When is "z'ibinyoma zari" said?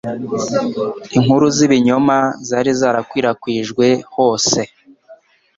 1.55-2.71